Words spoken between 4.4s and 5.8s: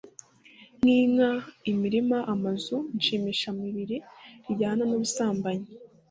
rijyana n’ubusambanyi,